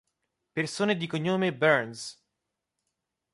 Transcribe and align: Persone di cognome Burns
Persone 0.55 0.97
di 0.97 1.05
cognome 1.05 1.53
Burns 1.55 2.23